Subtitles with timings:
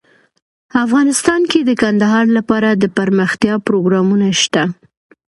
[0.85, 4.63] افغانستان کې د کندهار لپاره دپرمختیا پروګرامونه شته.